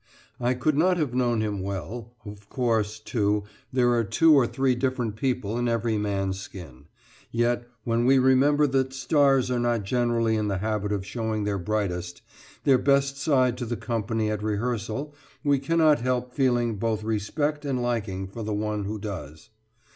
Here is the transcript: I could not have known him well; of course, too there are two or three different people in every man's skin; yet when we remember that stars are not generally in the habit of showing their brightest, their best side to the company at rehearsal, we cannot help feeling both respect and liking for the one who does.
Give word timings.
I 0.39 0.55
could 0.55 0.75
not 0.75 0.97
have 0.97 1.13
known 1.13 1.41
him 1.41 1.61
well; 1.61 2.11
of 2.25 2.49
course, 2.49 2.97
too 2.99 3.43
there 3.71 3.91
are 3.91 4.03
two 4.03 4.33
or 4.33 4.47
three 4.47 4.73
different 4.73 5.15
people 5.15 5.59
in 5.59 5.67
every 5.67 5.95
man's 5.95 6.39
skin; 6.39 6.85
yet 7.31 7.67
when 7.83 8.07
we 8.07 8.17
remember 8.17 8.65
that 8.65 8.93
stars 8.93 9.51
are 9.51 9.59
not 9.59 9.83
generally 9.83 10.35
in 10.35 10.47
the 10.47 10.57
habit 10.57 10.91
of 10.91 11.05
showing 11.05 11.43
their 11.43 11.59
brightest, 11.59 12.23
their 12.63 12.79
best 12.79 13.15
side 13.15 13.59
to 13.59 13.65
the 13.67 13.77
company 13.77 14.31
at 14.31 14.41
rehearsal, 14.41 15.13
we 15.43 15.59
cannot 15.59 15.99
help 16.01 16.31
feeling 16.33 16.77
both 16.77 17.03
respect 17.03 17.63
and 17.63 17.79
liking 17.79 18.27
for 18.27 18.41
the 18.41 18.55
one 18.55 18.85
who 18.85 18.97
does. 18.97 19.49